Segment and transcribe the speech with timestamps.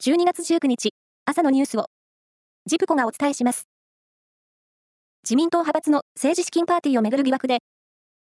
[0.00, 0.94] 12月19日、
[1.24, 1.86] 朝のニュースを、
[2.66, 3.66] ジプコがお伝えします。
[5.24, 7.54] 自民党派閥の政治資金パーティーをめぐる疑惑で、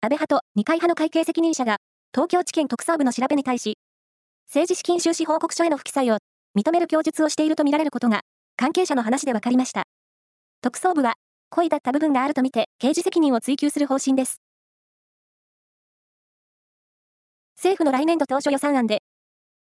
[0.00, 1.76] 安倍派と二階派の会計責任者が、
[2.14, 3.76] 東京地検特捜部の調べに対し、
[4.46, 6.16] 政治資金収支報告書への不記載を
[6.58, 8.22] 認める供述をしているとみられることが、
[8.56, 9.82] 関係者の話で分かりました。
[10.62, 11.16] 特捜部は、
[11.50, 14.40] 故意だった部分があるとみて、刑事責任を追及する方針です。
[17.58, 19.02] 政府の来年度当初予算案で、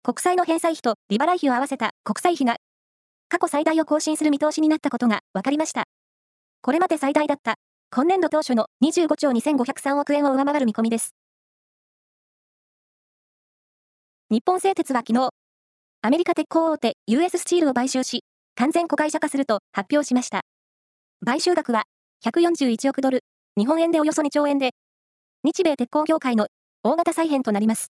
[0.03, 2.57] 国債の返済費と利払い費を合わせた国債費が
[3.29, 5.85] 過去最大を更新する見通しになったことが分かりました。
[6.63, 7.57] これまで最大だった
[7.90, 11.14] 今年度当初の25兆2503億円を上回る見込みです。
[14.31, 15.31] 日本製鉄は昨日、
[16.03, 20.40] アメリカ鉄鋼大手 US スチールを買収し、完全子会社化すると発表しました。
[21.26, 21.85] 買収額は
[22.25, 23.23] 141億ドル、
[23.59, 24.71] 日本円でおよそ2兆円で、
[25.45, 26.46] 日米鉄鋼業界の
[26.82, 27.93] 大型再編となります。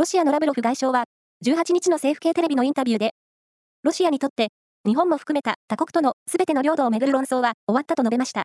[0.00, 1.04] ロシアのラブロフ外相は、
[1.44, 3.10] 18日の政府系テレビのインタビューで、
[3.82, 4.48] ロシアにとって、
[4.86, 8.44] 日本も含めた他国との全ての領土をめぐる論争は終わったと述べました。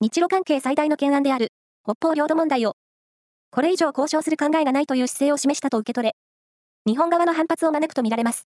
[0.00, 1.48] 日露関係最大の懸案である、
[1.82, 2.76] 北方領土問題を、
[3.50, 6.14] これ以上交渉する考えがないという姿勢を示したと受け取れ、
[6.86, 8.46] 日本側の反発を招くとみられます。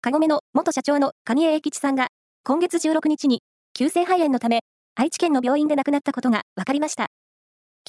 [0.00, 2.06] カゴメの元社長の蟹江英吉さんが、
[2.44, 3.42] 今月16日に、
[3.74, 4.60] 急性肺炎のため、
[4.94, 7.08] 愛知県の病院で亡くなったことが分かりました。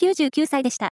[0.01, 0.89] 99歳でした。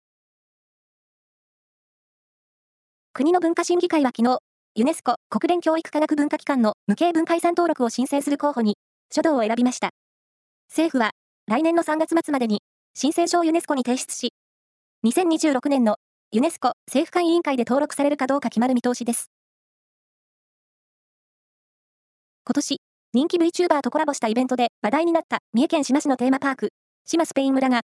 [3.17, 4.39] 国の文化審議会は昨日、
[4.75, 8.75] ユネスコ国連教育科学文化機関の無形文化遺産登録を申請する候補に、
[9.09, 9.91] 書道を選びました。
[10.67, 11.11] 政府は、
[11.47, 12.61] 来年の3月末までに、
[12.93, 14.33] 申請書をユネスコに提出し、
[15.05, 15.95] 2026年の
[16.33, 19.31] ユネスコ政府間委員会で登録されるかどうか決まる見通しです。
[22.45, 22.81] 今年、
[23.13, 26.65] 人気 VTuber とコラボしたイベントで話題になった三重県志摩市のテーマパーク、
[27.05, 27.83] 志摩スペイン村が、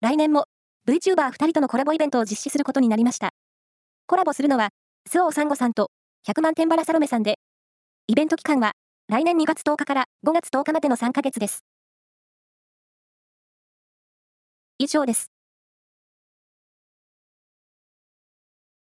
[0.00, 0.44] 来年も
[0.86, 3.32] VTuber2 人とのコラボイベントを実施することになりました。
[4.06, 4.70] コラボするのは、
[5.08, 5.90] スオーサンゴさんと
[6.28, 7.38] 100万点バラサロメさんで、
[8.08, 8.72] イベント期間は
[9.08, 11.64] 来年2月10日から5月10日までの3ヶ月です。
[14.78, 15.31] 以上です。